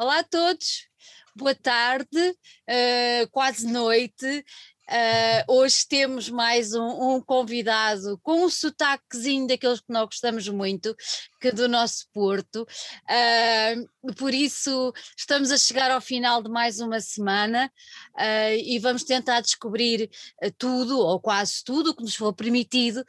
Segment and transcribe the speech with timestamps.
[0.00, 0.86] Olá a todos,
[1.34, 4.44] boa tarde, uh, quase noite.
[4.88, 10.94] Uh, hoje temos mais um, um, convidado com um sotaquezinho daqueles que nós gostamos muito,
[11.40, 12.66] que do nosso Porto.
[13.08, 17.70] Uh, por isso, estamos a chegar ao final de mais uma semana
[18.16, 20.10] uh, e vamos tentar descobrir
[20.56, 23.04] tudo, ou quase tudo, o que nos for permitido,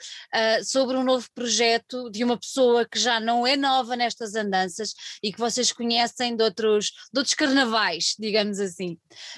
[0.63, 5.31] sobre um novo projeto de uma pessoa que já não é nova nestas andanças e
[5.31, 8.97] que vocês conhecem de outros, de outros carnavais, digamos assim.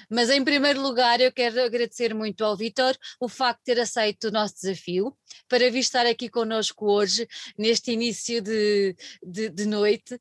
[0.09, 4.25] Mas, em primeiro lugar, eu quero agradecer muito ao Vitor o facto de ter aceito
[4.25, 5.15] o nosso desafio
[5.47, 7.27] para vir estar aqui connosco hoje,
[7.57, 10.19] neste início de, de, de noite,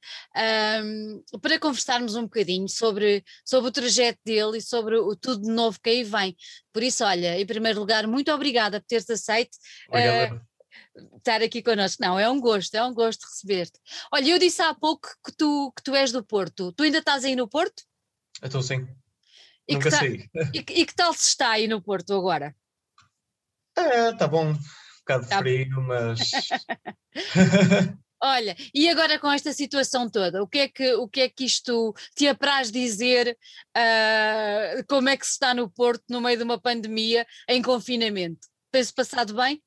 [0.84, 5.52] um, para conversarmos um bocadinho sobre, sobre o trajeto dele e sobre o tudo de
[5.52, 6.36] novo que aí vem.
[6.72, 9.56] Por isso, olha, em primeiro lugar, muito obrigada por teres aceito.
[9.88, 10.40] Uh,
[11.16, 12.02] estar aqui connosco.
[12.02, 13.78] Não, é um gosto, é um gosto receber-te.
[14.12, 16.72] Olha, eu disse há pouco que tu, que tu és do Porto.
[16.72, 17.82] Tu ainda estás aí no Porto?
[18.42, 18.86] Estou sim.
[19.68, 20.30] E Nunca que.
[20.52, 22.54] E, e, que tal se está aí no Porto agora?
[23.76, 24.54] É, tá bom.
[25.16, 26.30] Um bocado tá frio, mas.
[28.22, 31.44] Olha, e agora com esta situação toda, o que é que, o que, é que
[31.44, 33.36] isto te apraz dizer?
[33.74, 38.46] Uh, como é que se está no Porto no meio de uma pandemia, em confinamento?
[38.70, 39.62] Tem-se passado bem?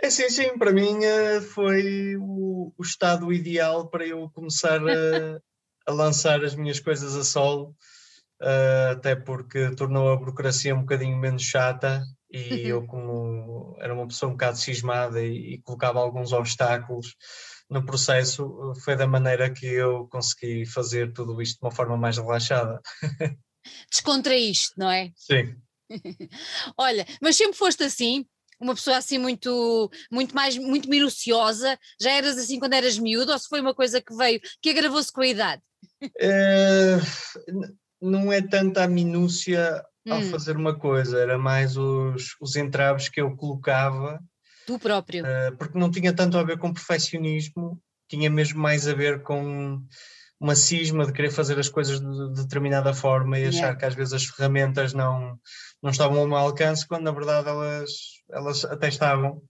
[0.00, 5.40] É sim, sim, para mim eh, foi o, o estado ideal para eu começar a,
[5.86, 7.74] a lançar as minhas coisas a solo
[8.40, 12.68] uh, até porque tornou a burocracia um bocadinho menos chata e uhum.
[12.68, 17.16] eu como era uma pessoa um bocado cismada e, e, colocava alguns obstáculos
[17.70, 22.16] no processo, foi da maneira que eu consegui fazer tudo isto de uma forma mais
[22.16, 22.80] relaxada.
[23.90, 25.12] Descontraíste, não é?
[25.14, 25.54] Sim.
[26.78, 28.24] Olha, mas sempre foste assim,
[28.60, 33.38] uma pessoa assim muito, muito mais, muito minuciosa, já eras assim quando eras miúdo ou
[33.38, 35.62] se foi uma coisa que veio, que agravou-se com a idade?
[36.18, 36.96] É,
[38.00, 40.30] não é tanta a minúcia ao hum.
[40.30, 44.20] fazer uma coisa, era mais os, os entraves que eu colocava.
[44.66, 45.24] Tu próprio.
[45.24, 49.82] Uh, porque não tinha tanto a ver com perfeccionismo, tinha mesmo mais a ver com
[50.40, 53.58] uma cisma de querer fazer as coisas de, de determinada forma e yeah.
[53.58, 55.38] achar que às vezes as ferramentas não,
[55.82, 57.90] não estavam ao meu alcance, quando na verdade elas,
[58.30, 59.42] elas até estavam.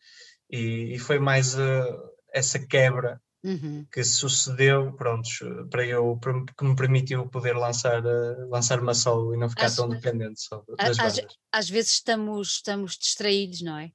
[0.50, 1.84] E, e foi mais uh,
[2.32, 3.86] essa quebra uhum.
[3.92, 5.28] que sucedeu, pronto,
[5.70, 6.18] para eu,
[6.56, 10.40] que me permitiu poder lançar, uh, lançar uma solo e não ficar às, tão dependente
[10.40, 11.20] só das às,
[11.52, 13.92] às, vezes estamos, estamos distraídos, não é?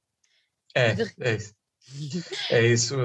[0.74, 1.54] É, é isso.
[2.50, 2.96] É isso,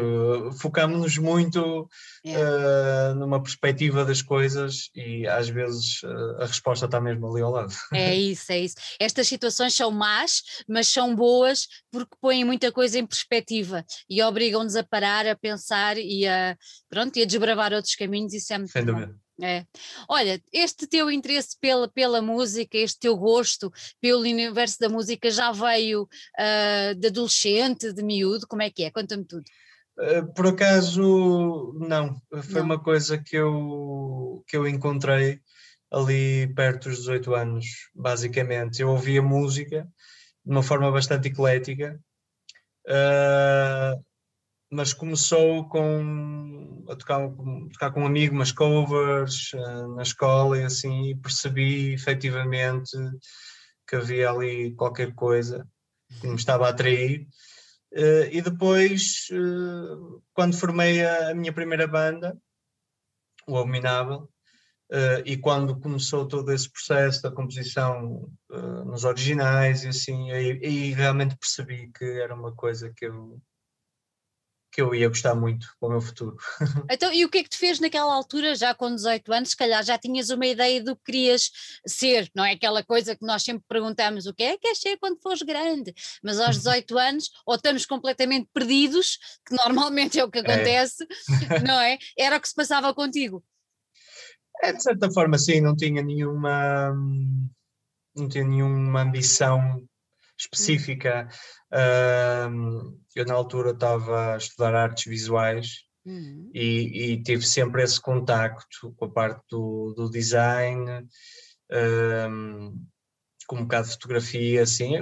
[0.59, 1.87] focamos-nos muito
[2.25, 2.37] é.
[2.37, 7.51] uh, numa perspectiva das coisas e às vezes uh, a resposta está mesmo ali ao
[7.51, 7.73] lado.
[7.93, 8.75] É isso, é isso.
[8.99, 14.75] Estas situações são más, mas são boas porque põem muita coisa em perspectiva e obrigam-nos
[14.75, 16.57] a parar, a pensar e a,
[16.89, 19.15] pronto, e a desbravar outros caminhos, isso é muito Sem dúvida.
[19.41, 19.65] É.
[20.07, 25.51] Olha, este teu interesse pela, pela música, este teu gosto pelo universo da música já
[25.51, 28.91] veio uh, de adolescente, de miúdo, como é que é?
[28.91, 29.43] Conta-me tudo.
[29.97, 32.21] Uh, por acaso, não.
[32.43, 32.65] Foi não.
[32.65, 35.39] uma coisa que eu, que eu encontrei
[35.91, 38.81] ali perto dos 18 anos, basicamente.
[38.81, 39.87] Eu ouvia música
[40.45, 41.99] de uma forma bastante eclética.
[42.87, 44.03] Uh,
[44.71, 47.27] mas começou com a tocar,
[47.73, 52.91] tocar com um amigo umas covers uh, na escola e assim e percebi efetivamente
[53.87, 55.67] que havia ali qualquer coisa
[56.21, 57.27] que me estava a atrair.
[57.91, 62.37] Uh, e depois uh, quando formei a, a, minha primeira banda
[63.47, 64.29] o Abominável
[65.23, 68.27] e quando começou todo esse processo da composição
[68.85, 73.39] nos originais e assim aí realmente percebi que era uma coisa que eu
[74.71, 76.37] que eu ia gostar muito para o meu futuro.
[76.91, 79.57] Então, e o que é que te fez naquela altura, já com 18 anos, se
[79.57, 81.51] calhar já tinhas uma ideia do que querias
[81.85, 84.97] ser, não é aquela coisa que nós sempre perguntamos o que é que queres ser
[84.97, 85.93] quando fores grande,
[86.23, 90.41] mas aos 18 anos ou estamos completamente perdidos, que normalmente é o que é.
[90.41, 91.05] acontece,
[91.49, 91.59] é.
[91.65, 91.97] não é?
[92.17, 93.43] Era o que se passava contigo.
[94.61, 96.93] É, de certa forma sim, não tinha nenhuma
[98.15, 99.87] não tinha nenhuma ambição
[100.39, 101.27] específica.
[101.71, 106.49] Uh, eu na altura estava a estudar artes visuais uhum.
[106.53, 111.05] e, e, tive sempre esse contacto com a parte do, do design,
[113.47, 114.95] com um bocado de fotografia, assim,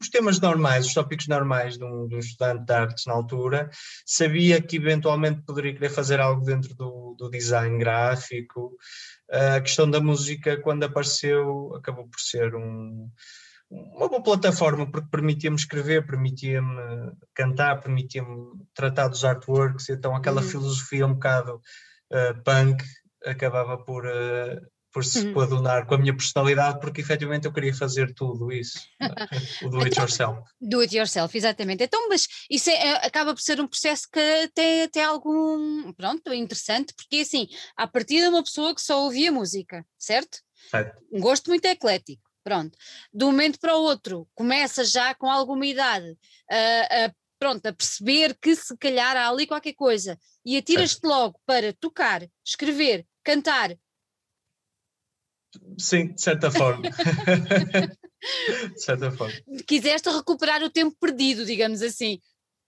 [0.00, 3.70] os temas normais, os tópicos normais de um, de um, estudante de artes na altura,
[4.04, 8.76] sabia que eventualmente poderia querer fazer algo dentro do, do design gráfico.
[9.30, 13.10] A questão da música, quando apareceu, acabou por ser um,
[13.70, 20.48] uma boa plataforma porque permitia-me escrever, permitia-me cantar, permitia-me tratar dos artworks, então aquela uhum.
[20.48, 21.60] filosofia um bocado
[22.12, 22.84] uh, punk
[23.24, 24.60] acabava por, uh,
[24.92, 25.32] por se Uhum.
[25.34, 28.78] coadunar com a minha personalidade, porque efetivamente eu queria fazer tudo isso,
[29.62, 30.42] o do it Então, yourself.
[30.60, 31.82] Do it yourself, exatamente.
[31.82, 36.32] Então, mas isso é- é- acaba por ser um processo que tem, tem algum, pronto,
[36.32, 40.38] interessante, porque assim, a partir de uma pessoa que só ouvia música, certo?
[40.70, 40.96] Certo.
[41.12, 42.78] Um gosto muito eclético, pronto.
[43.12, 46.16] De um momento para o outro, começa já com alguma idade
[46.48, 51.40] a, a, pronto, a perceber que se calhar há ali qualquer coisa e atiras-te logo
[51.46, 53.74] para tocar, escrever, cantar.
[55.78, 56.82] Sim, de certa forma.
[58.74, 59.34] de certa forma.
[59.66, 62.20] Quiseste recuperar o tempo perdido, digamos assim.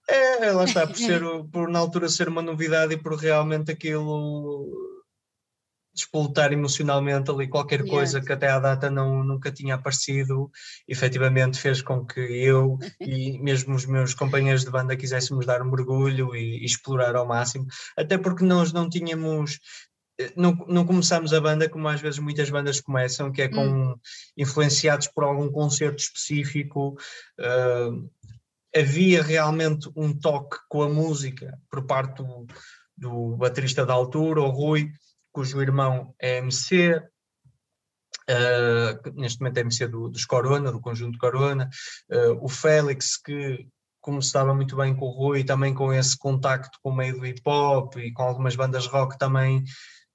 [0.09, 1.21] É, lá está, por, ser,
[1.51, 4.96] por na altura ser uma novidade e por realmente aquilo
[5.97, 7.91] despolutar emocionalmente ali qualquer Yeah.
[7.91, 10.49] coisa que até à data não, nunca tinha aparecido,
[10.87, 15.69] efetivamente fez com que eu e mesmo os meus companheiros de banda quiséssemos dar um
[15.69, 17.67] mergulho e, e explorar ao máximo,
[17.97, 19.59] até porque nós não tínhamos
[20.19, 23.95] eh, não, não começámos a banda como às vezes muitas bandas começam, que é com
[24.35, 26.95] influenciados por algum concerto específico.
[27.39, 27.89] ah,
[28.75, 32.45] havia realmente um toque com a música por parte do,
[32.95, 34.91] do baterista da altura, o Rui,
[35.37, 36.99] cujo irmão é MC,
[38.27, 41.69] ah, que neste momento é MC do, dos Corona, do conjunto Corona,
[42.11, 43.67] ah, o Félix, que
[44.01, 47.19] como se dava muito bem com o Rui, também com esse contacto com o meio
[47.19, 49.63] do hip hop e com algumas bandas rock também,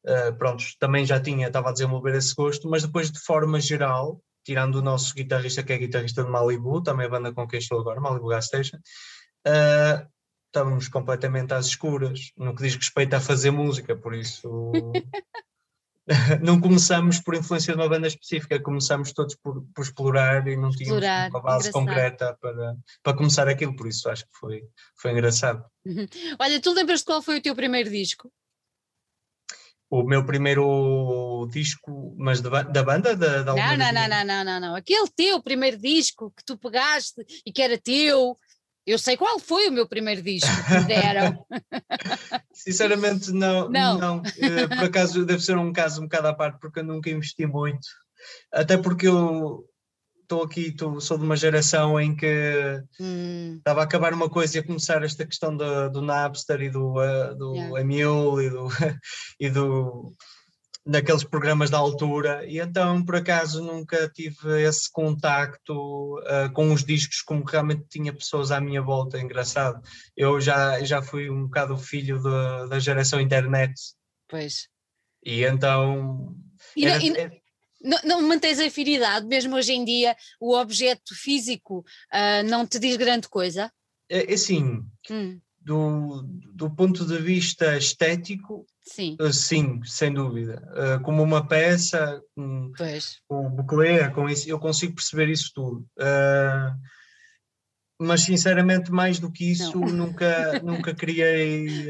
[0.06, 4.18] uh, pronto, também já tinha, estava a desenvolver esse gosto, mas depois de forma geral,
[4.46, 7.80] tirando o nosso guitarrista que é guitarrista de Malibu, também a banda com quem estou
[7.80, 8.78] agora, Malibu Gas Station,
[9.46, 10.08] uh,
[10.52, 14.70] estávamos completamente às escuras no que diz respeito a fazer música, por isso
[16.42, 20.70] não começamos por influência de uma banda específica, começamos todos por, por explorar e não
[20.70, 21.72] tínhamos Explorar, uma base engraçado.
[21.72, 24.62] concreta para, para começar aquilo, por isso acho que foi,
[24.94, 25.64] foi engraçado.
[26.38, 28.30] Olha, tu lembras-te qual foi o teu primeiro disco?
[29.88, 33.14] O meu primeiro disco, mas da, da banda?
[33.14, 34.74] Da, da Não, não, não, não, não, não, não.
[34.74, 38.38] Aquele teu primeiro disco que tu pegaste e que era teu.
[38.86, 41.46] Eu sei qual foi o meu primeiro disco que me deram.
[42.52, 43.68] Sinceramente, não.
[43.68, 43.98] Não.
[43.98, 44.22] não.
[44.38, 47.46] Eh, por acaso deve ser um caso um bocado à parte, porque eu nunca investi
[47.46, 47.86] muito.
[48.52, 49.64] Até porque eu
[50.22, 54.56] estou aqui, tô- sou de uma geração em que Hum, estava a acabar uma coisa
[54.56, 57.80] e a começar esta questão do, do Napster e do, eh, do Yeah.
[57.80, 58.66] Emule e do,
[59.40, 60.12] e do
[60.84, 66.84] daqueles programas da altura e então por acaso nunca tive esse contacto eh, com os
[66.84, 69.80] discos como realmente tinha pessoas à minha volta, engraçado.
[70.16, 73.72] Eu já, já fui um bocado filho da- da geração internet
[74.28, 74.68] pois.
[75.24, 76.34] e então
[76.76, 77.42] E, não- era- e era-
[77.80, 82.96] não, não mantens afinidade, mesmo hoje em dia, o objeto físico ah, não te diz
[82.96, 83.72] grande coisa?
[84.08, 86.22] é, é assim, Hum, do,
[86.52, 90.62] do ponto de vista estético, sim, Uh, Sim, sem dúvida.
[90.72, 93.18] Uh, como uma peça, um, pois.
[93.28, 95.86] com o buclé, com isso, eu consigo perceber isso tudo.
[95.98, 96.74] Uh,
[98.00, 99.88] mas sinceramente, mais do que isso, Não.
[99.88, 101.86] nunca, nunca criei.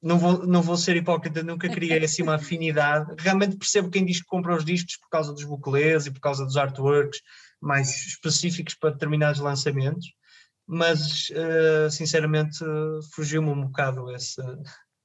[0.00, 3.12] não vou, não vou ser hipócrita, nunca criei assim uma afinidade.
[3.18, 6.44] Realmente percebo quem diz que compra os discos por causa dos buclés e por causa
[6.44, 7.20] dos artworks
[7.60, 10.06] mais específicos para determinados lançamentos,
[10.66, 12.58] mas uh, sinceramente
[13.14, 14.42] fugiu-me um bocado esse,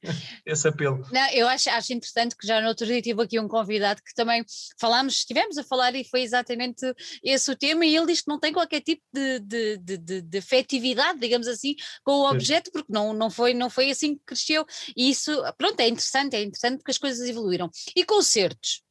[0.45, 1.05] esse apelo.
[1.11, 4.13] Não, eu acho, acho interessante que já no outro dia tive aqui um convidado que
[4.13, 4.43] também
[4.79, 8.39] falámos, estivemos a falar e foi exatamente esse o tema, e ele diz que não
[8.39, 12.91] tem qualquer tipo de, de, de, de, de afetividade, digamos assim, com o objeto, porque
[12.91, 14.65] não, não, foi, não foi assim que cresceu.
[14.95, 17.69] E isso, pronto, é interessante, é interessante porque as coisas evoluíram.
[17.95, 18.81] E concertos?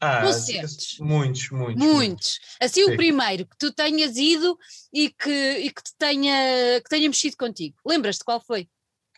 [0.00, 0.96] Ah, Concertos.
[1.00, 1.84] muitos, muitos.
[1.84, 2.40] Muitos.
[2.60, 2.96] Assim, o Sim.
[2.96, 4.56] primeiro que tu tenhas ido
[4.92, 7.76] e que, e que, te tenha, que tenha mexido contigo.
[7.84, 8.68] Lembras-te qual foi?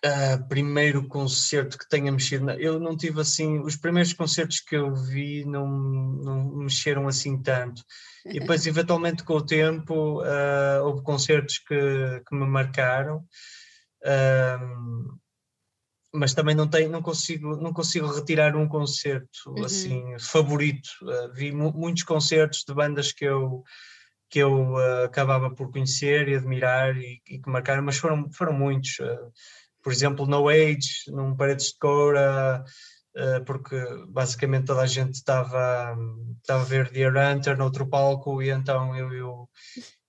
[0.03, 2.47] Ah, primeiro concerto que tenha mexido.
[2.47, 3.59] na- Eu não tive assim.
[3.61, 7.83] Os primeiros concertos que eu vi não, não mexeram assim tanto.
[8.25, 11.75] E depois, eventualmente, com o tempo, ah, houve concertos que,
[12.27, 13.23] que me marcaram.
[14.05, 15.19] Ahm,
[16.13, 19.65] mas também não tenho, não consigo, não consigo retirar um concerto Uhum.
[19.65, 20.89] assim favorito.
[21.09, 23.63] Ah, vi mu- muitos concertos de bandas que eu
[24.29, 28.53] que eu ah, acabava por conhecer e admirar e, e que marcaram, mas foram, foram
[28.53, 28.99] muitos.
[29.01, 29.19] ah,
[29.83, 32.63] por exemplo, No Age, num Paredes de Coura,
[33.47, 33.77] porque
[34.09, 35.97] basicamente toda a gente estava
[36.41, 39.49] estava a ver The Hunter no outro palco e então eu e, o-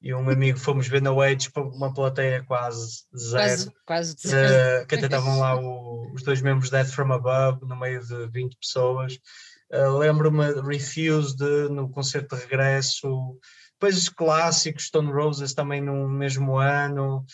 [0.01, 3.71] e um amigo fomos ver No Age para uma plateia quase zero.
[3.85, 4.27] Quase, quase.
[4.27, 8.01] Uh, que até estavam lá o- os dois membros de Death From Above, no meio
[8.05, 9.19] de 20 pessoas.
[9.71, 11.39] Uh, Lembro-me de Refused
[11.69, 13.37] no concerto de regresso,
[13.73, 17.25] depois os clássicos, Stone Roses também no mesmo ano,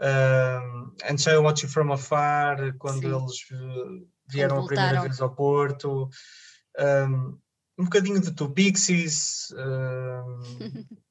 [0.00, 3.14] uh, And So I Watch You From Afar, quando Sim.
[3.16, 3.36] eles
[4.28, 6.08] vieram a primeira vez ao Porto.
[6.78, 7.38] Um,
[7.78, 10.38] um bocadinho de Tu Pixies, um,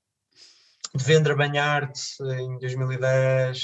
[0.95, 3.59] de Vendra Banhart em 2010,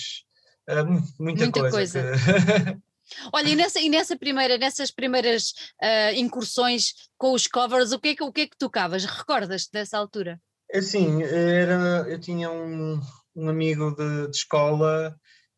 [0.69, 0.85] uh,
[1.19, 1.71] muita, muita, coisa.
[1.71, 2.17] coisa.
[2.17, 2.81] Que...
[3.33, 8.09] Olha, e nessa, e nessa primeira, nessas primeiras uh, incursões com os covers, o que
[8.09, 9.05] é que, o que, é que tocavas?
[9.05, 10.39] Recordas-te dessa altura?
[10.73, 13.01] Assim, era, eu tinha um,
[13.35, 15.15] um amigo de, de escola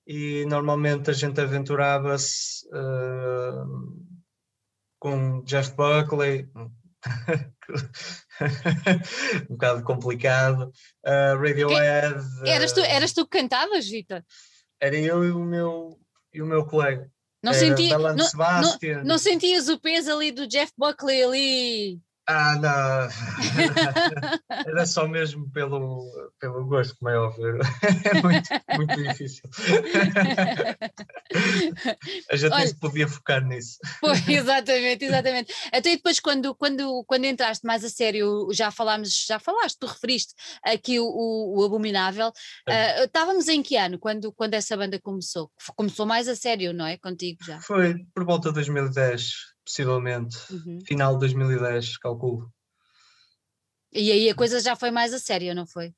[0.07, 4.03] e normalmente a gente aventurava-se uh,
[4.99, 6.49] com Jeff Buckley,
[9.49, 10.71] um bocado complicado,
[11.05, 12.23] uh, Radiohead.
[12.43, 14.25] Que, eras, tu, eras tu que cantavas, Vita?
[14.79, 15.99] Era eu e o meu,
[16.33, 17.09] e o meu colega.
[17.43, 23.09] Não, sentia, não, não, não, sentias o peso ali do Jeff Buckley ali ah, não.
[24.65, 26.05] Era só mesmo pelo,
[26.39, 27.59] pelo gosto, como é óbvio.
[28.05, 29.43] É muito, muito difícil.
[32.31, 33.77] A gente nem se podia focar nisso.
[33.99, 35.53] Pois, exatamente, exatamente.
[35.67, 40.33] Até depois, quando, quando, quando entraste mais a sério, já falámos, já falaste, tu referiste
[40.63, 42.29] aqui o, o, o Abominável.
[42.69, 45.51] Uh, estávamos em que ano quando, quando essa banda começou?
[45.75, 46.97] Começou mais a sério, não é?
[46.97, 47.59] Contigo já?
[47.61, 50.37] Foi por volta de 2010 possivelmente.
[50.51, 50.79] Uhum.
[50.85, 52.51] Final de 2010, calculo.
[53.91, 55.93] E aí a coisa já foi mais a sério, não foi?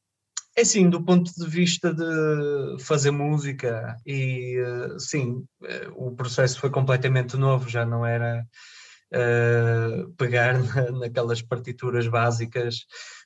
[0.57, 6.59] É sim, do ponto de vista de fazer música e uh, sim, uh, o processo
[6.59, 8.45] foi completamente novo, já não era
[9.13, 12.85] uh, pegar na, naquelas partituras básicas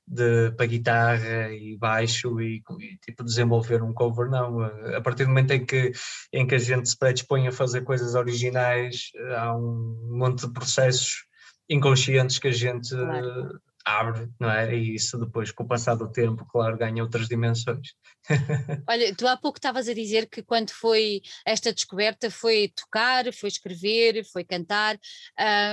[0.09, 4.61] de, para guitarra e baixo e, e, tipo desenvolver um cover, não.
[4.95, 5.91] A partir do momento em que,
[6.33, 11.25] em que a gente se predispõe a fazer coisas originais, há um monte de processos
[11.69, 13.61] inconscientes que a gente claro.
[13.85, 14.75] abre, não é?
[14.75, 17.89] E isso depois, com o passar do tempo, claro, ganha outras dimensões.
[18.89, 23.49] Olha, tu há pouco estavas a dizer que quando foi esta descoberta foi tocar, foi
[23.49, 24.97] escrever, foi cantar.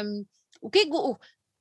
[0.04, 0.26] Um,
[0.60, 0.84] o que é,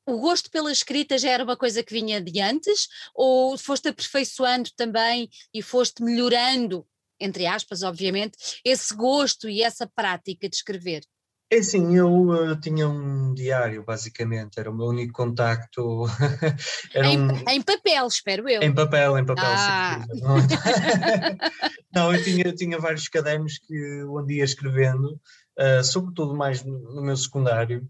[0.06, 4.70] o gosto pela escrita já era uma coisa que vinha de antes ou foste aperfeiçoando
[4.76, 6.86] também e foste melhorando,
[7.20, 11.04] entre aspas, obviamente, esse gosto e essa prática de escrever?
[11.52, 16.06] É assim, eu uh, tinha um diário, basicamente, era o meu único contacto.
[16.96, 17.50] em, um...
[17.50, 18.64] em, papel, espero eu.
[18.64, 19.46] Em papel, em papel.
[19.46, 20.04] Ah.
[21.94, 25.20] Não, eu tinha, eu tinha vários cadernos que eu andia escrevendo,
[25.60, 27.88] uh, sobretudo mais no, no meu secundário.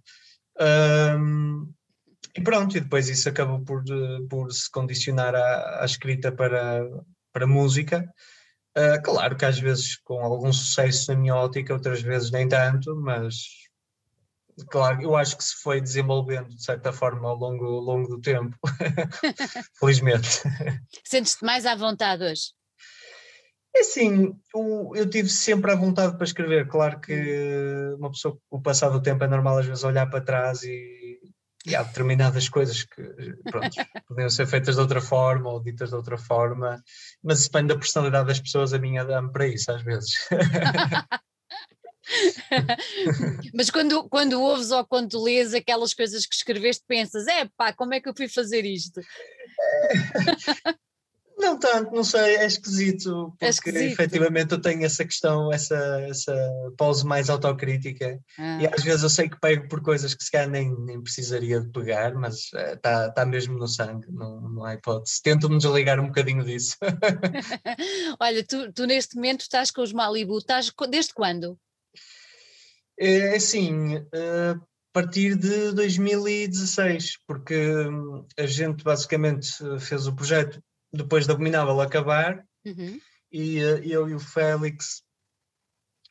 [0.60, 1.72] Um,
[2.36, 3.84] e pronto, e depois isso acabou por,
[4.30, 6.86] por se condicionar à, à escrita para,
[7.32, 8.08] para música.
[8.77, 12.94] Uh, claro que às vezes com algum sucesso na minha ótica, outras vezes nem tanto,
[12.98, 13.36] mas
[14.70, 18.20] claro, eu acho que se foi desenvolvendo de certa forma ao longo, ao longo do
[18.20, 18.58] tempo,
[19.80, 20.42] felizmente.
[21.06, 22.54] Sentes-te mais à vontade hoje?
[23.75, 26.68] É assim, eu, eu, tive sempre à vontade para escrever.
[26.68, 27.13] Claro que
[27.98, 30.70] uma pessoa, com o passar do tempo, é normal às vezes olhar para trás e,
[31.65, 33.01] e há determinadas coisas que
[33.50, 33.75] pronto,
[34.07, 36.81] podiam ser feitas de outra forma ou ditas de outra forma,
[37.24, 40.13] mas isso depende da personalidade das pessoas, a minha dá-me para isso às vezes.
[43.53, 47.93] mas quando, quando ouves ou quando lês aquelas coisas que escreveste, pensas: é pá, como
[47.93, 49.01] é que eu fui fazer isto?
[51.38, 53.92] Não tanto, não sei, é esquisito, porque é esquisito.
[53.92, 55.75] efetivamente eu tenho essa questão, essa,
[56.10, 56.34] essa
[56.77, 58.62] pose mais autocrítica, ah.
[58.62, 61.60] e às vezes eu sei que pego por coisas que se calhar nem, nem precisaria
[61.60, 65.22] de pegar, mas está uh, tá mesmo no sangue, não, não há hipótese.
[65.22, 66.77] Tento-me desligar um bocadinho disso.
[68.20, 71.60] Olha, tu, tu neste momento estás com os Malibu, estás desde quando?
[72.98, 79.50] É assim, uh, a partir de 2016, porque hum, a gente basicamente
[79.82, 80.63] fez o projeto
[80.94, 83.00] depois da Abominável acabar, uhum.
[83.32, 85.04] e uh, eu e o Félix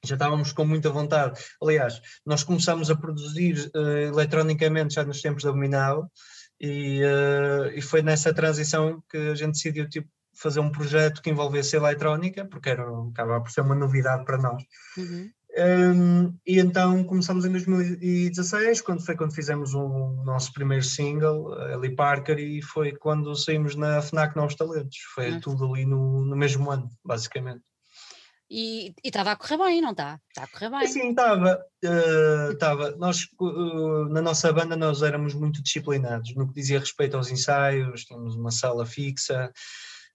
[0.04, 1.40] já estávamos com muita vontade.
[1.62, 6.10] Aliás, nós começámos a produzir uh, eletronicamente já nos tempos da Abominável,
[6.60, 11.30] e, uh, e foi nessa transição que a gente decidiu tipo, fazer um projeto que
[11.30, 14.62] envolvesse eletrónica, porque era, acaba por ser uma novidade para nós.
[14.96, 15.30] Uhum.
[15.56, 21.94] Um, e então começamos em 2016, quando foi quando fizemos o nosso primeiro single, Ellie
[21.94, 24.98] Parker, e foi quando saímos na FNAC Novos Talentos.
[25.14, 25.40] Foi uhum.
[25.40, 27.62] tudo ali no, no mesmo ano, basicamente.
[28.50, 30.20] E estava a correr bem, não está?
[30.28, 30.86] Está a correr bem.
[30.86, 31.64] Sim, estava.
[32.52, 32.90] Estava.
[32.90, 37.30] Uh, nós, uh, na nossa banda, nós éramos muito disciplinados no que dizia respeito aos
[37.30, 39.50] ensaios, tínhamos uma sala fixa,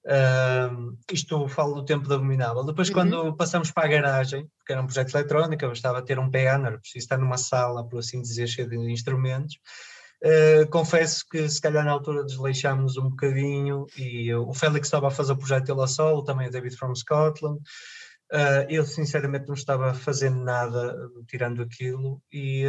[0.05, 2.63] Uh, isto falo do tempo da Abominável.
[2.63, 2.93] Depois, uhum.
[2.93, 6.29] quando passamos para a garagem, que era um projeto eletrónico, eu estava a ter um
[6.29, 9.55] piano, preciso estar numa sala, por assim dizer, cheia de instrumentos.
[10.23, 15.11] Uh, confesso que se calhar na altura desleixámos um bocadinho e o Félix estava a
[15.11, 17.59] fazer o projeto dele a solo, também o David from Scotland.
[18.31, 20.95] Uh, eu sinceramente não estava fazendo nada
[21.27, 22.63] tirando aquilo e,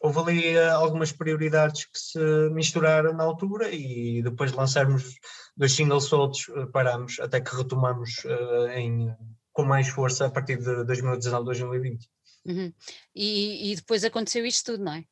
[0.00, 2.18] houve ali algumas prioridades que se
[2.50, 5.14] misturaram na altura e depois de lançarmos
[5.56, 8.22] dois singles soltos, paramos até que retomamos
[8.74, 9.14] em,
[9.52, 12.08] com mais força a partir de 2019, 2020.
[12.46, 12.72] Uhum.
[13.14, 15.04] E, e depois aconteceu isto tudo, não é?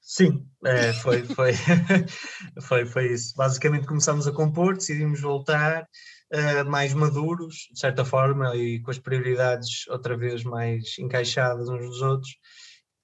[0.00, 1.52] Sim, é, foi, foi,
[2.62, 3.34] foi, foi isso.
[3.36, 8.98] Basicamente começamos a compor, decidimos voltar uh, mais maduros, de certa forma, e com as
[8.98, 12.30] prioridades outra vez mais encaixadas uns dos outros.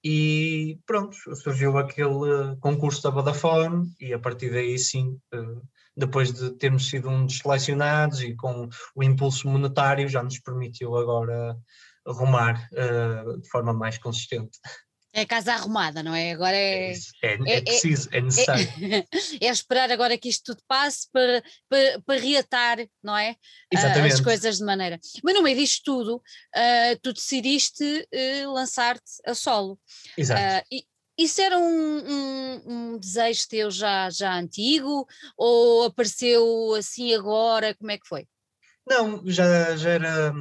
[0.07, 6.51] E pronto, surgiu aquele concurso da Vodafone e a partir daí sim, uh, depois de
[6.51, 11.57] termos sido um dos selecionados e com o impulso monetário já nos permitiu agora
[12.05, 14.59] arrumar uh, de forma mais consistente.
[15.17, 16.33] É casa arrumada, não é?
[16.33, 16.91] Agora é.
[16.91, 18.67] É, é, é, é preciso, é, necessário.
[19.41, 23.37] É, esperar agora que isto tudo passe para, para, para reatar, não é?
[23.71, 24.15] Exatamente.
[24.15, 24.99] As coisas de maneira.
[25.23, 29.79] Mas no meio disto tudo, uh, tu decidiste uh, lançar-te a solo.
[30.17, 30.41] Exato.
[30.41, 30.85] Uh, e,
[31.17, 35.07] isso era um, um, um, desejo teu já, já antigo
[35.37, 37.73] ou apareceu assim agora?
[37.73, 38.27] Como é que foi?
[38.85, 40.33] Não, já, já era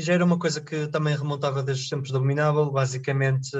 [0.00, 3.50] já era uma coisa que também remontava desde os tempos do Dominável, basicamente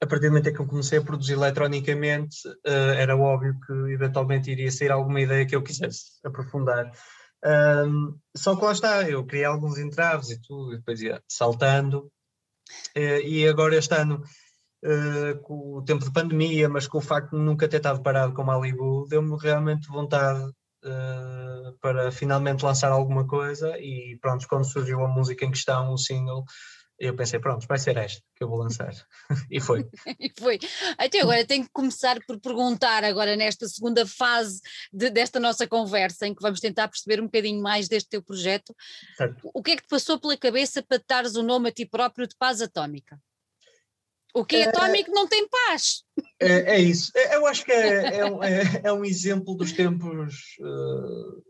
[0.00, 3.72] a partir do momento em que eu comecei a produzir eletronicamente, uh, era óbvio que
[3.92, 6.92] eventualmente iria sair alguma ideia que eu quisesse aprofundar.
[7.44, 12.10] Um, só que lá está, eu criei alguns entraves e tudo, e depois ia saltando.
[12.96, 14.22] Uh, e agora este ano,
[14.84, 18.32] uh, com o tempo de pandemia, mas com o facto de nunca ter estado parado
[18.32, 20.48] com Malibu, deu-me realmente vontade
[21.80, 26.44] para finalmente lançar alguma coisa e pronto, quando surgiu a música em questão, o single,
[26.98, 28.92] eu pensei, pronto, vai ser esta que eu vou lançar.
[29.50, 29.86] e foi.
[30.18, 30.58] e foi.
[30.98, 34.60] Até agora tenho que começar por perguntar agora nesta segunda fase
[34.92, 38.74] de, desta nossa conversa, em que vamos tentar perceber um bocadinho mais deste teu projeto.
[39.16, 39.48] Certo.
[39.54, 41.86] O que é que te passou pela cabeça para te dares o nome a ti
[41.86, 43.18] próprio de Paz Atómica?
[44.34, 46.04] O que é, é atómico não tem paz.
[46.40, 47.10] É, é isso.
[47.32, 51.42] Eu acho que é, é, um, é, é um exemplo dos tempos uh,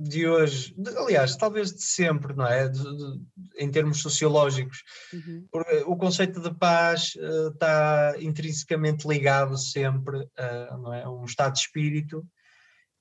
[0.00, 2.68] de hoje, de, aliás, talvez de sempre, não é?
[2.68, 3.20] De, de,
[3.58, 4.82] em termos sociológicos.
[5.12, 5.46] Uhum.
[5.50, 11.02] Porque o conceito de paz uh, está intrinsecamente ligado sempre a, não é?
[11.02, 12.24] a um estado de espírito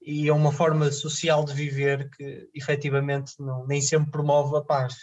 [0.02, 4.96] e a uma forma social de viver que efetivamente não, nem sempre promove a paz.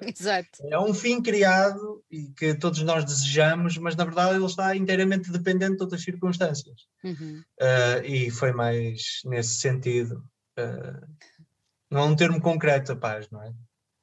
[0.00, 0.48] Exato.
[0.70, 5.30] É um fim criado e que todos nós desejamos, mas na verdade ele está inteiramente
[5.30, 6.82] dependente de outras circunstâncias.
[7.02, 7.42] Uhum.
[7.60, 10.22] Uh, e foi mais nesse sentido.
[10.58, 11.06] Uh,
[11.90, 13.52] não é um termo concreto a paz, não é?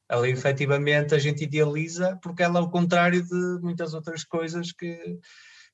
[0.07, 5.19] Ali efetivamente a gente idealiza porque ela é o contrário de muitas outras coisas que,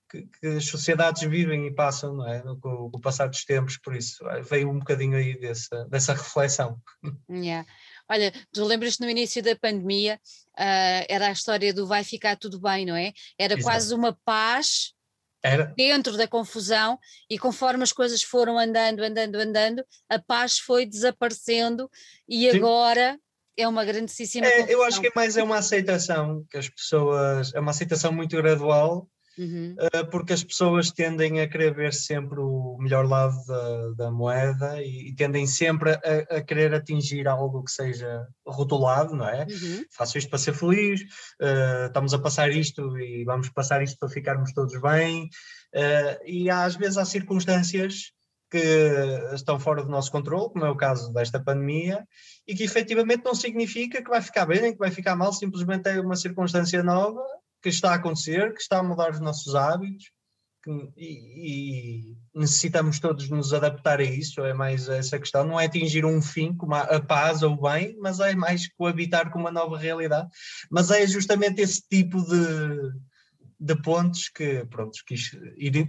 [0.09, 2.41] que, que as sociedades vivem e passam, não é?
[2.41, 6.81] Com, com, o passar dos tempos, por isso veio um bocadinho aí dessa, dessa reflexão.
[7.29, 7.67] Yeah.
[8.07, 10.19] Olha, tu lembras-te no início da pandemia,
[10.53, 13.11] uh, era a história do vai ficar tudo bem, não é?
[13.37, 13.63] Era Exato.
[13.63, 14.94] quase uma paz
[15.45, 15.73] era.
[15.77, 21.89] dentro da confusão e conforme as coisas foram andando, andando, andando, a paz foi desaparecendo
[22.27, 22.57] e Sim.
[22.57, 23.19] agora
[23.57, 27.53] é uma grandíssima é, Eu acho que é mais é uma aceitação que as pessoas,
[27.53, 29.75] é uma aceitação muito gradual Uhum.
[29.79, 34.81] Uh, porque as pessoas tendem a querer ver sempre o melhor lado da, da moeda
[34.81, 39.41] e, e, tendem sempre a, a, querer atingir algo que seja rotulado, não é?
[39.43, 39.83] Uhum.
[39.91, 41.01] Faço isto para ser feliz,
[41.41, 45.25] uh, estamos a passar isto e vamos passar isto para ficarmos todos bem.
[45.73, 48.13] Uh, e às vezes há circunstâncias
[48.49, 52.07] que estão fora do nosso controle, como é o caso desta pandemia,
[52.47, 55.89] e que efetivamente não significa que vai ficar bem nem que vai ficar mal, simplesmente
[55.89, 57.21] é uma circunstância nova
[57.65, 60.11] que está a acontecer, que está a mudar os nossos hábitos
[60.63, 64.41] que, e, e, necessitamos todos nos adaptar a isso.
[64.41, 67.97] É mais essa questão, não é atingir um fim como a, paz ou o bem,
[67.99, 70.27] mas é mais coabitar com uma nova realidade.
[70.69, 72.91] Mas é justamente esse tipo de
[73.59, 75.31] de pontos que, pronto, quis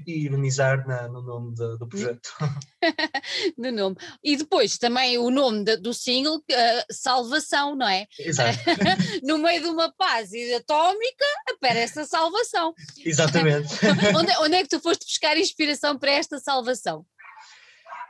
[0.06, 2.30] ironizar na, no nome de, do projeto.
[3.58, 3.96] no nome.
[4.22, 8.06] E depois também o nome de, do single, uh, Salvação, não é?
[8.18, 8.58] Exato.
[9.22, 12.74] no meio de uma paz atómica aparece a salvação.
[13.04, 13.68] Exatamente.
[14.16, 17.04] onde, onde é que tu foste buscar inspiração para esta salvação?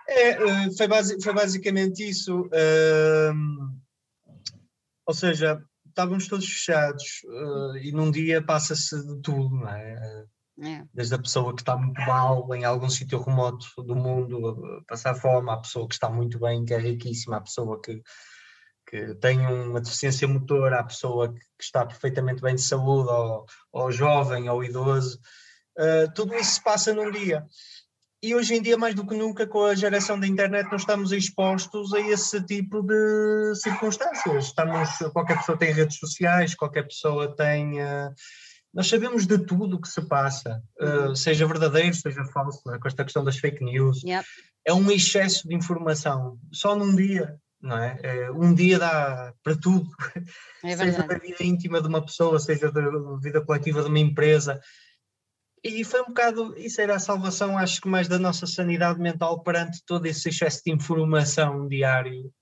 [0.08, 2.42] É, eh, foi, basi foi basicamente isso.
[2.42, 3.34] Uh,
[5.06, 5.60] ou seja,
[5.96, 10.26] estávamos todos fechados uh, e num dia passa-se de tudo, não é?
[10.60, 10.84] é?
[10.92, 14.46] Desde a pessoa que está muito mal em algum sítio remoto do mundo
[14.78, 18.02] a passar fome, a pessoa que está muito bem, que é riquíssima, a pessoa que,
[18.86, 23.46] que tem uma deficiência motora, a pessoa que, que está perfeitamente bem de saúde, ou,
[23.72, 25.18] ou jovem, ou idoso.
[25.78, 27.42] Uh, tudo isso se passa num dia.
[28.22, 31.12] E hoje em dia, mais do que nunca, com a geração da internet, nós estamos
[31.12, 34.46] expostos a esse tipo de circunstâncias.
[34.46, 38.12] Estamos, qualquer pessoa tem redes sociais, qualquer pessoa tem uh,
[38.76, 42.78] nós sabemos de tudo o que se passa, uh, seja verdadeiro, seja falso, é?
[42.78, 44.02] com esta questão das fake news.
[44.04, 44.28] Yep.
[44.66, 47.98] É um excesso de informação, só num dia, não é?
[48.02, 49.88] é um dia dá para tudo,
[50.62, 52.82] é seja da vida íntima de uma pessoa, seja da
[53.18, 54.60] vida coletiva de uma empresa.
[55.68, 59.42] E foi um bocado, isso era a salvação, acho que mais da nossa sanidade mental
[59.42, 62.32] perante todo esse excesso de informação diário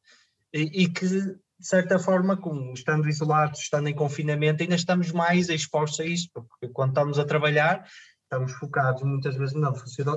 [0.52, 5.48] e, e que de certa forma, como estando isolados, estando em confinamento, ainda estamos mais
[5.48, 7.88] expostos a isto, porque quando estamos a trabalhar,
[8.24, 9.72] estamos focados muitas vezes na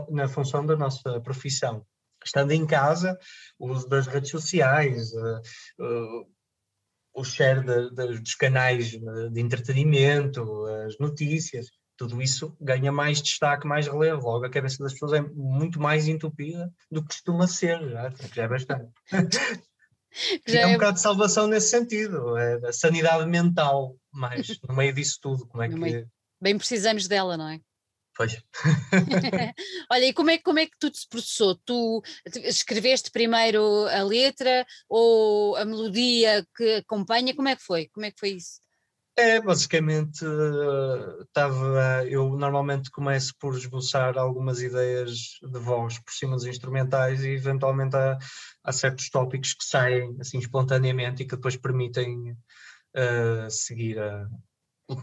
[0.09, 1.85] na função da nossa profissão.
[2.25, 3.17] Estando em casa,
[3.57, 5.39] o uso das redes sociais, uh,
[5.81, 6.27] uh,
[7.13, 11.67] o share de, de, dos canais de entretenimento, as notícias,
[11.97, 14.27] tudo isso ganha mais destaque, mais relevo.
[14.27, 18.43] Logo, a cabeça das pessoas é muito mais entupida do que costuma ser, já, já
[18.43, 18.91] é bastante.
[20.47, 20.73] Já é um é...
[20.73, 25.61] bocado de salvação nesse sentido, é a sanidade mental, mas no meio disso tudo, como
[25.61, 25.75] é que.
[25.75, 26.09] Meio...
[26.41, 27.59] Bem precisamos dela, não é?
[28.15, 28.35] Pois.
[29.91, 31.55] Olha, e como é, como é que tudo se processou?
[31.63, 32.01] Tu
[32.43, 37.35] escreveste primeiro a letra ou a melodia que acompanha?
[37.35, 37.87] Como é que foi?
[37.89, 38.59] Como é que foi isso?
[39.19, 40.23] É, basicamente
[41.21, 42.05] estava.
[42.07, 47.95] eu normalmente começo por esboçar algumas ideias de voz por cima dos instrumentais e eventualmente
[47.95, 48.19] há,
[48.63, 54.29] há certos tópicos que saem assim espontaneamente e que depois permitem uh, seguir a,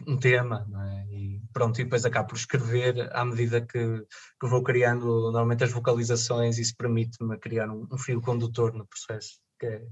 [0.07, 1.13] um tema, é?
[1.13, 4.07] E pronto, e depois acabo por escrever à medida que,
[4.41, 9.41] que vou criando normalmente as vocalizações, isso permite-me criar um, um fio condutor no processo,
[9.59, 9.87] que é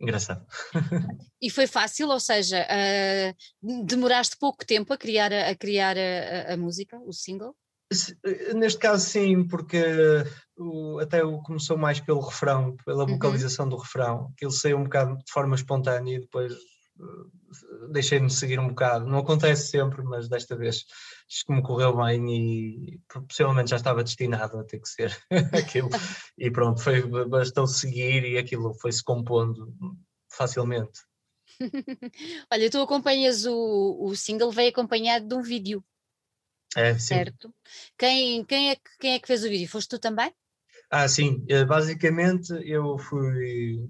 [0.00, 0.46] engraçado.
[1.38, 6.54] E foi fácil, ou seja, uh, demoraste pouco tempo a criar, a, a criar a,
[6.54, 7.54] a, música, o single?
[8.24, 9.84] Eh, neste caso sim, porque
[10.56, 13.10] o, até o começou mais pelo refrão, pela uhum.
[13.10, 13.70] vocalização uhum.
[13.70, 16.54] do refrão, que ele saiu um bocado de forma espontânea e depois
[17.90, 19.06] deixei-me seguir um bocado.
[19.06, 20.84] Não acontece sempre, mas desta vez
[21.28, 25.16] acho que me correu bem e possivelmente já estava destinado a ter que ser
[25.52, 25.90] aquilo.
[26.38, 29.74] E pronto, foi, bastou seguir e aquilo foi-se compondo
[30.30, 31.00] facilmente.
[32.52, 35.84] Olha, tu acompanhas o, o single, veio acompanhado de um vídeo.
[36.76, 37.14] É, sim.
[37.14, 37.54] Certo?
[37.96, 39.68] Quem, quem, é, quem é que fez o vídeo?
[39.68, 40.32] Foste tu também?
[40.90, 41.44] Ah, sim.
[41.48, 43.88] Eh, basicamente eu fui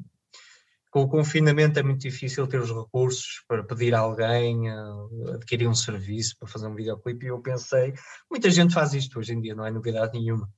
[0.97, 5.69] com o confinamento é muito difícil ter os recursos para pedir a alguém, uh, adquirir
[5.69, 7.93] um serviço para fazer um videoclipe e eu pensei,
[8.31, 10.49] muita gente faz isto hoje em dia, não é novidade nenhuma.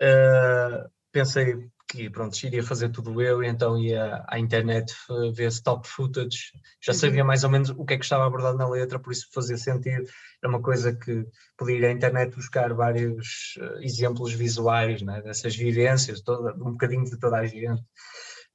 [0.00, 4.94] Uh, pensei que pronto, iria fazer tudo eu e então ia à internet
[5.34, 6.98] ver stop footage, já uhum.
[6.98, 9.56] sabia mais ou menos o que é que estava abordado na letra, por isso fazia
[9.56, 10.08] sentido,
[10.40, 11.26] era uma coisa que
[11.56, 17.18] podia ir à internet buscar vários exemplos visuais né, dessas vivências, toda, um bocadinho de
[17.18, 17.82] toda a gente.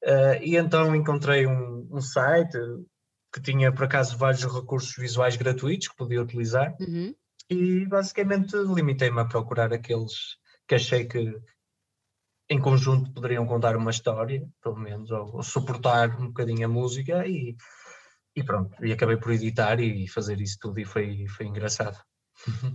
[0.03, 2.57] Uh, e então encontrei um, um, site
[3.31, 7.13] que tinha por acaso vários recursos visuais gratuitos que podia utilizar uhum.
[7.47, 10.37] e basicamente limitei-me a procurar aqueles
[10.67, 11.39] que achei que
[12.49, 17.25] em conjunto poderiam contar uma história, pelo menos, ou, ou suportar um bocadinho a música
[17.27, 17.55] e,
[18.35, 21.97] e pronto, e acabei por editar e fazer isso tudo e foi, foi engraçado.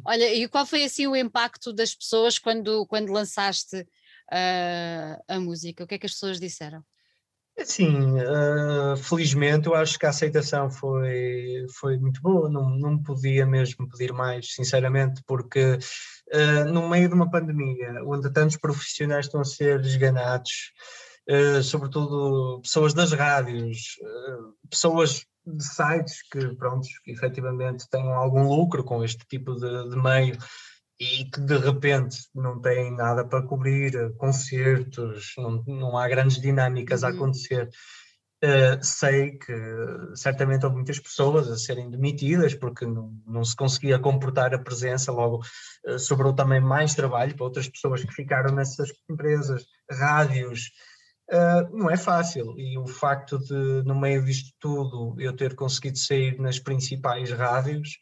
[0.04, 5.84] Olha, e qual foi assim o impacto das pessoas quando, quando lançaste uh, a música?
[5.84, 6.84] O que é que as pessoas disseram?
[7.64, 13.46] Sim, uh, felizmente eu acho que a aceitação foi, foi muito boa, não, não podia
[13.46, 15.78] mesmo pedir mais, sinceramente, porque
[16.34, 20.72] uh, no meio de uma pandemia, onde tantos profissionais estão a ser desganados,
[21.30, 23.96] uh, sobretudo pessoas das rádios,
[24.68, 29.96] pessoas de sites que, pronto, que efetivamente tenham algum lucro com este tipo de, de
[29.96, 30.36] meio,
[30.98, 36.40] e que de repente não têm nada para cobrir, eh, concertos, não, não há grandes
[36.40, 37.08] dinâmicas uhum.
[37.08, 37.68] a acontecer.
[38.44, 39.52] Uh, sei que
[40.14, 45.10] certamente houve muitas pessoas a serem demitidas porque não, não se conseguia comportar a presença,
[45.10, 45.40] logo
[45.86, 50.70] uh, sobrou também mais trabalho para outras pessoas que ficaram nessas empresas, rádios.
[51.32, 55.98] Uh, não é fácil e o facto de, no meio disto tudo, eu ter conseguido
[55.98, 57.98] sair nas principais rádios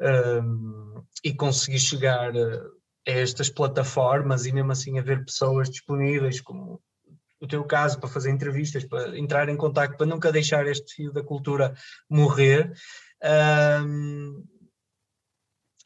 [0.00, 2.70] um, e conseguir chegar a
[3.04, 6.80] estas plataformas e mesmo assim haver pessoas disponíveis, como
[7.40, 11.12] o teu caso, para fazer entrevistas, para entrar em contato, para nunca deixar este fio
[11.12, 11.74] da cultura
[12.08, 12.72] morrer.
[13.84, 14.44] Um,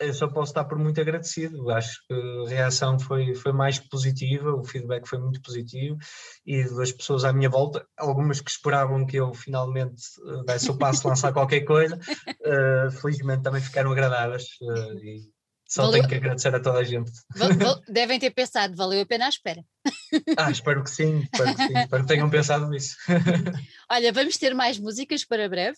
[0.00, 1.70] eu só posso estar por muito agradecido.
[1.70, 5.96] Acho que a reação foi, foi mais positiva, o feedback foi muito positivo
[6.44, 10.76] e das pessoas à minha volta, algumas que esperavam que eu finalmente uh, desse o
[10.76, 15.34] passo, lançar qualquer coisa, uh, felizmente também ficaram agradadas uh, e
[15.66, 15.94] só valeu...
[15.94, 17.10] tenho que agradecer a toda a gente.
[17.88, 19.64] Devem ter pensado, valeu a pena a espera.
[20.36, 22.96] Ah, espero que sim, espero que, sim, espero que tenham pensado nisso.
[23.90, 25.76] Olha, vamos ter mais músicas para breve?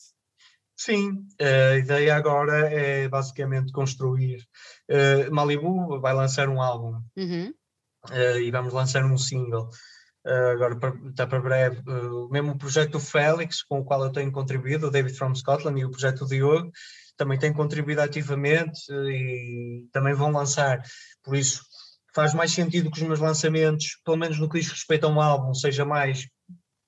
[0.77, 4.47] Sim, a ideia agora é basicamente construir.
[4.91, 7.55] Uh, Malibu vai lançar um álbum uhum.
[8.11, 9.71] uh, e vamos lançar um single.
[10.27, 10.77] Uh, agora
[11.09, 11.83] está para breve.
[12.31, 15.81] mesmo o projeto do Félix, com o qual eu tenho contribuído, o David from Scotland,
[15.81, 16.71] e o projeto do Diogo,
[17.17, 20.83] também têm contribuído ativamente e também vão lançar.
[21.23, 21.63] Por isso,
[22.15, 25.21] faz mais sentido que os meus lançamentos, pelo menos no que diz respeito a um
[25.21, 26.27] álbum, seja mais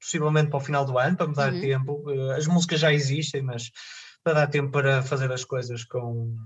[0.00, 1.60] possivelmente para o final do ano, para me dar uhum.
[1.60, 2.10] tempo.
[2.10, 3.70] Eh, as músicas já existem, mas
[4.22, 6.36] para dar tempo para fazer as coisas com,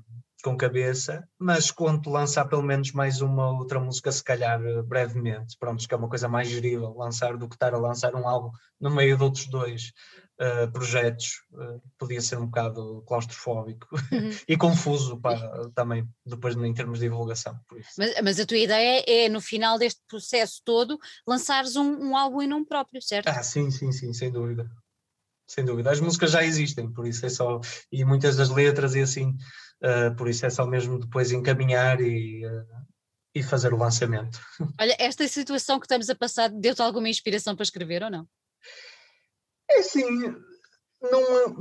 [0.42, 5.56] com cabeça, mas quando lançar pelo menos mais uma outra música, se calhar eh, brevemente,
[5.58, 8.50] pronto, que é uma coisa mais gerível, lançar do que estar a lançar um álbum
[8.80, 9.92] no meio de outros dois
[10.40, 14.30] uh, projetos, uh, podia ser um bocado claustrofóbico uhum.
[14.48, 17.58] e confuso para, também, depois em termos de divulgação.
[17.96, 22.42] Mas, mas, a tua ideia é, no final deste processo todo, lançares um, um álbum
[22.42, 23.28] em nome próprio, certo?
[23.28, 24.70] Ah, sim, sim, sim, sem dúvida
[25.44, 25.90] sem dúvida.
[25.90, 27.60] As músicas já existem, por isso é só.
[27.90, 29.36] E muitas das letras e assim,
[29.82, 32.42] uh, por isso é só mesmo depois encaminhar e,
[33.34, 34.40] e fazer o lançamento.
[34.80, 38.26] Olha, esta situação que estamos a passar deu-te alguma inspiração para escrever ou não?
[39.74, 40.04] É assim,
[41.02, 41.56] não.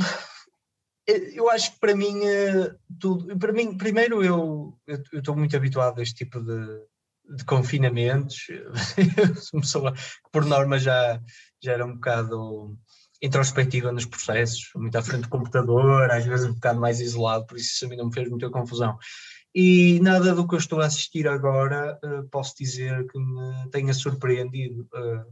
[1.08, 3.38] Eu acho que para mim, eh, tudo.
[3.38, 4.78] Para mim, primeiro, eu
[5.14, 8.48] estou muito habituado a este tipo de, de confinamentos.
[9.52, 9.94] pessoa
[10.32, 11.20] por norma, já,
[11.62, 12.78] já era um bocado
[13.22, 17.56] introspectiva nos processos, muito à frente do computador, às vezes um bocado mais isolado, por
[17.56, 18.98] isso isso a mim não me fez muita confusão.
[19.54, 23.94] E nada do que eu estou a assistir agora uh, posso dizer que me tenha
[23.94, 25.26] surpreendido, uh,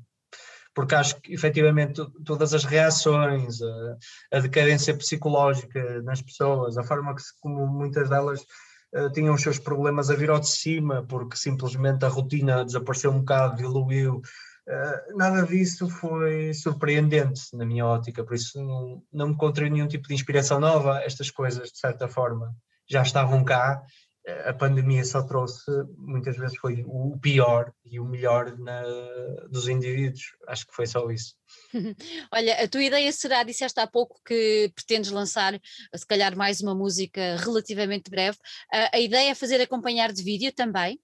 [0.79, 3.97] porque acho que efetivamente todas as reações, uh,
[4.31, 8.45] a decadência psicológica nas pessoas, a forma que, como muitas delas
[9.13, 13.19] tinham os seus problemas a vir ao de cima, porque simplesmente a rotina desapareceu um
[13.19, 14.21] bocado, diluiu,
[14.69, 19.87] Uh, nada disso foi surpreendente na minha ótica, por isso não, não me encontrei nenhum
[19.87, 21.01] tipo de inspiração nova.
[21.03, 22.55] Estas coisas, de certa forma,
[22.87, 23.81] já estavam cá.
[24.45, 28.83] A pandemia só trouxe, muitas vezes, foi o pior e o melhor na,
[29.49, 30.21] dos indivíduos.
[30.47, 31.35] Acho que foi só isso.
[32.31, 35.59] Olha, a tua ideia será, disseste há pouco que pretendes lançar,
[35.95, 38.37] se calhar, mais uma música relativamente breve.
[38.73, 40.99] Uh, a ideia é fazer acompanhar de vídeo também?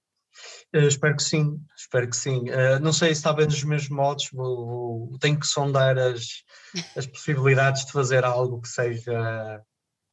[0.76, 2.50] Uh, espero que sim, espero que sim.
[2.50, 6.44] Uh, não sei se está bem dos mesmos modos, vou, vou, tenho que sondar as,
[6.96, 9.62] as possibilidades de fazer algo que seja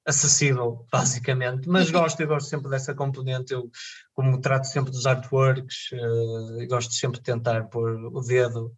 [0.07, 3.71] acessível, basicamente, mas gosto, eu gosto sempre dessa componente, eu
[4.15, 8.75] como trato sempre dos artworks, uh, gosto sempre de tentar pôr o dedo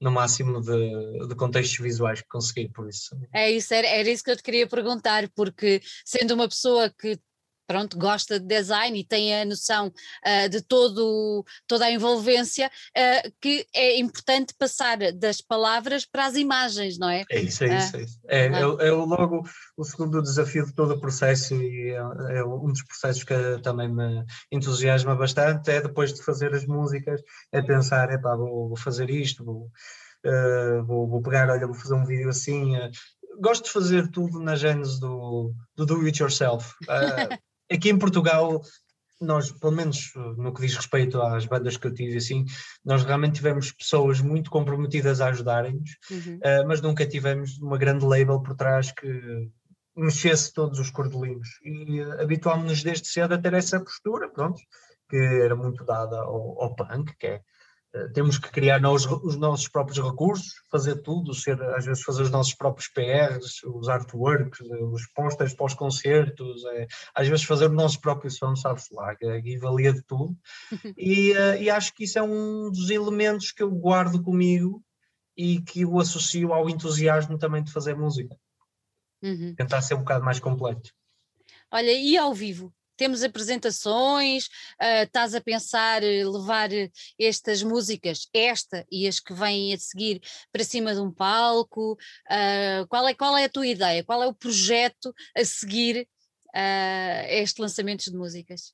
[0.00, 3.16] no máximo de, de, contextos visuais que conseguir, por isso.
[3.32, 7.18] É isso, era, era isso que eu te queria perguntar, porque sendo uma pessoa que
[7.66, 13.32] pronto, gosta de design e tem a noção uh, de todo, toda a envolvência, uh,
[13.40, 17.24] que é importante passar das palavras para as imagens, não é?
[17.30, 17.96] É isso, é isso.
[17.96, 18.20] É, isso.
[18.28, 19.42] é, é, é logo
[19.76, 23.88] o segundo desafio de todo o processo e é, é, um dos processos que também
[23.88, 27.20] me entusiasma bastante, é depois de fazer as músicas,
[27.52, 29.70] é pensar, epá, vou, vou fazer isto, vou,
[30.26, 32.74] uh, vou, vou pegar, olha, vou fazer um vídeo assim,
[33.40, 36.74] gosto de fazer tudo na gênese do, do do it yourself.
[36.84, 37.36] Uh,
[37.70, 38.60] aqui em Portugal,
[39.20, 42.44] nós, pelo menos no que diz respeito às bandas que eu tive, assim,
[42.84, 46.36] nós realmente tivemos pessoas muito comprometidas a ajudarem-nos, uhum.
[46.36, 49.50] uh, mas nunca tivemos uma grande label por trás que
[49.96, 51.48] mexesse todos os cordelinhos.
[51.62, 54.60] E uh, habituámos-nos desde cedo a ter essa postura, pronto,
[55.08, 57.40] que era muito dada ao, ao punk, que é
[58.12, 62.30] temos que criar nós, os nossos próprios recursos, fazer tudo, ser, às vezes fazer os
[62.30, 67.72] nossos próprios PRs, os artworks, os posters para os concertos, é, às vezes fazer o
[67.72, 70.36] nosso próprio som, sabe-se lá, aqui valia de tudo.
[70.96, 74.82] E, e acho que isso é um dos elementos que eu guardo comigo
[75.36, 78.36] e que eu associo ao entusiasmo também de fazer música.
[79.22, 79.54] Uhum.
[79.54, 80.90] Tentar ser um bocado mais completo.
[81.70, 82.72] Olha, e ao vivo?
[82.96, 84.46] Temos apresentações,
[84.80, 89.78] uh, estás a pensar uh, levar uh, estas músicas, esta e as que vêm a
[89.78, 90.20] seguir,
[90.52, 91.96] para cima de um palco?
[92.88, 94.04] qual, é, qual é a tua ideia?
[94.04, 96.06] Qual é o projeto a seguir
[96.52, 98.72] a este lançamento de músicas?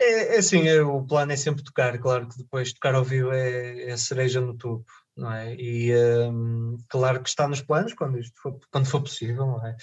[0.00, 3.32] É, é assim, é, o plano é sempre tocar, claro que depois tocar ao vivo
[3.32, 5.54] é, é a cereja no topo não é?
[5.54, 5.94] E
[6.30, 9.76] um, claro que está nos planos quando isto for, quando for possível, não é?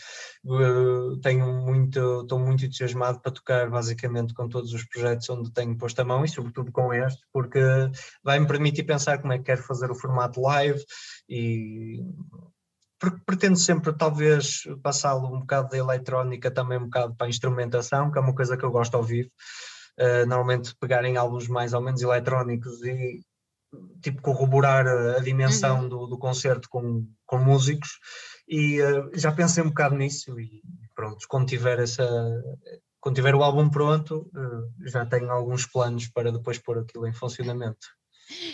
[1.21, 5.99] Tenho muito, estou muito entusiasmado para tocar basicamente com todos os projetos onde tenho posto
[5.99, 7.59] a mão e sobretudo com este, porque
[8.23, 10.83] vai-me permitir pensar como é que quero fazer o formato live
[11.27, 12.03] e
[13.25, 18.17] pretendo sempre talvez passá-lo um bocado da eletrónica também um bocado para a instrumentação, que
[18.17, 19.29] é uma coisa que eu gosto ao vivo.
[19.97, 23.21] Uh, normalmente pegarem álbuns mais ou menos eletrónicos e
[24.01, 25.89] tipo corroborar a, dimensão uhum.
[25.89, 27.89] do, do concerto com, com músicos
[28.47, 30.61] e uh, já pensei um bocado nisso e
[30.95, 32.07] pronto, quando tiver essa
[32.99, 37.13] quando tiver o álbum pronto, uh, já tenho alguns planos para depois pôr aquilo em
[37.13, 37.87] funcionamento.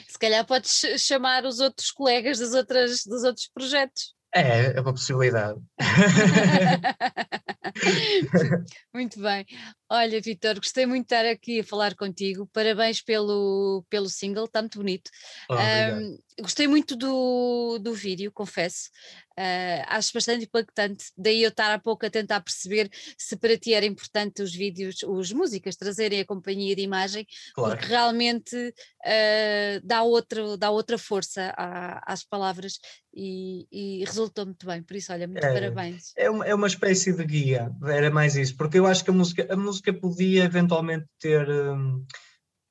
[0.08, 4.14] Se calhar podes chamar os outros colegas dos, outras, dos outros projetos.
[4.34, 5.60] É, é uma possibilidade.
[8.94, 9.46] muito bem.
[9.90, 12.50] Olha, Vitor, gostei muito de estar aqui a falar contigo.
[12.52, 15.12] Parabéns pelo, pelo single, está muito bonito.
[15.50, 18.90] Oh, um, gostei muito do, do vídeo, confesso.
[19.38, 21.06] Uh, acho bastante impactante.
[21.16, 25.04] Daí eu estar há pouco a tentar perceber se para ti era importante os vídeos,
[25.04, 27.76] os músicas trazerem a companhia de imagem, claro.
[27.76, 32.80] porque realmente uh, dá, outra, dá outra força à, às palavras
[33.14, 34.84] e, e, resultou muito bem.
[34.84, 36.12] Por isso, olha, muito é, parabéns.
[36.18, 37.55] É uma, é uma espécie de guia,
[37.86, 42.06] era mais isso, porque eu acho que a música, a música podia eventualmente ter um,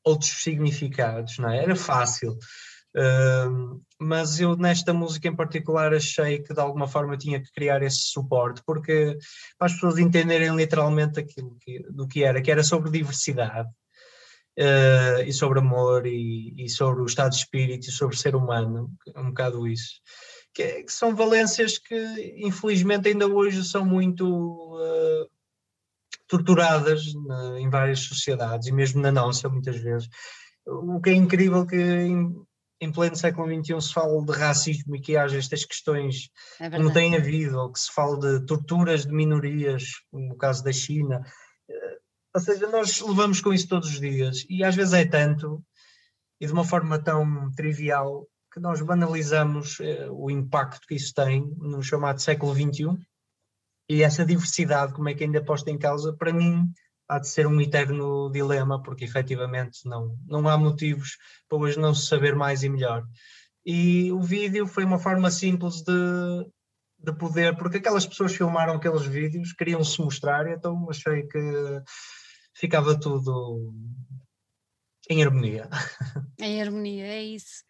[0.05, 1.63] outros significados, não é?
[1.63, 2.37] Era fácil
[4.01, 8.11] mas eu nesta música em particular achei que de alguma forma tinha que criar esse
[8.11, 9.19] suporte, porque
[9.59, 13.69] para as pessoas entenderem literalmente aquilo que, do que era, que era sobre diversidade
[14.59, 18.91] uh, e sobre amor e, e, sobre o estado de espírito e sobre ser humano,
[19.17, 20.01] um bocado isso.
[20.53, 25.29] Que, que são valências que infelizmente ainda hoje são muito uh,
[26.29, 30.09] torturadas na, em várias sociedades e mesmo na nossa muitas vezes.
[30.67, 31.77] O que é incrível que
[32.81, 36.29] em pleno século XXI se fala de racismo e que haja estas questões
[36.61, 40.73] é como tem havido, ou que se fala de torturas de minorias, no caso da
[40.73, 41.23] China.
[42.35, 45.65] Ou seja, nós levamos com isso todos os dias e às vezes é tanto
[46.41, 51.47] e de uma forma tão trivial que nós banalizamos eh, o impacto que isso tem
[51.59, 52.99] no chamado século XXI
[53.89, 56.73] e essa diversidade, como é que ainda posta em causa, para mim
[57.09, 61.17] há de ser um eterno dilema, porque efetivamente não, não há motivos
[61.49, 63.05] para hoje não se saber mais e melhor.
[63.65, 65.93] E o vídeo foi uma forma simples de,
[66.99, 71.83] de poder, porque aquelas pessoas filmaram aqueles vídeos, queriam se mostrar, então achei que
[72.55, 73.75] ficava tudo
[75.11, 75.69] em harmonia.
[76.41, 77.65] Em harmonia, é isso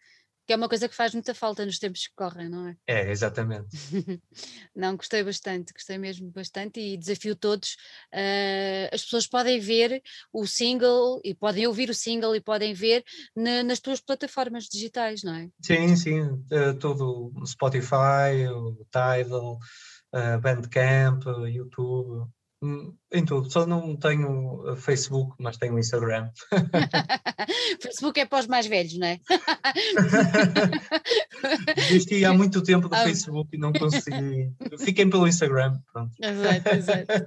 [0.45, 2.77] que é uma coisa que faz muita falta nos tempos que correm, não é?
[2.87, 3.67] É, exatamente.
[4.75, 7.75] não, gostei bastante, gostei mesmo bastante e desafio todos.
[8.13, 13.03] Uh, as pessoas podem ver o single e podem ouvir o single e podem ver
[13.35, 15.49] na, nas tuas plataformas digitais, não é?
[15.61, 19.57] Sim, sim, uh, tudo Spotify, o Tidal,
[20.13, 22.29] uh, Bandcamp, YouTube.
[23.11, 26.29] Em tudo, só não tenho Facebook, mas tenho Instagram.
[27.81, 29.19] Facebook é para os mais velhos, não é?
[31.75, 33.03] Desisti há muito tempo do ah.
[33.03, 34.51] Facebook e não consegui.
[34.79, 36.11] Fiquem pelo Instagram, pronto.
[36.21, 37.25] Exato, exato.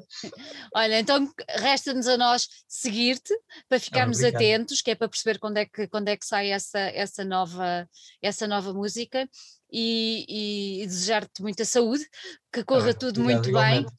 [0.74, 3.35] Olha, então resta-nos a nós seguir-te
[3.68, 6.79] para ficarmos atentos, que é para perceber quando é que, quando é que sai essa,
[6.79, 7.88] essa, nova,
[8.20, 9.29] essa nova música
[9.72, 12.05] e, e desejar-te muita saúde,
[12.53, 13.92] que corra ah, tudo muito igualmente.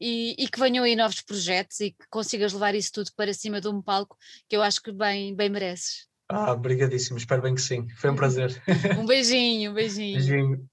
[0.00, 3.60] E, e, que venham aí novos projetos e que consigas levar isso tudo para cima
[3.60, 4.16] de um palco
[4.48, 6.06] que eu acho que bem, bem mereces.
[6.28, 7.88] Ah, obrigadíssimo, espero bem que sim.
[7.96, 8.60] Foi um prazer.
[8.98, 10.18] um beijinho, um beijinho.
[10.18, 10.68] Beijinho.